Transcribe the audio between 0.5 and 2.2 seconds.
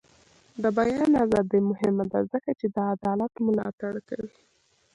د بیان ازادي مهمه ده